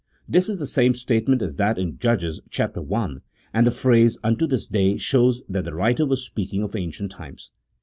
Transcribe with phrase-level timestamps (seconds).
[0.27, 3.07] This is the same statement as that in Judges, chap, i.,
[3.53, 7.51] and the phrase" unto this day" shows that the writer was speaking of ancient times.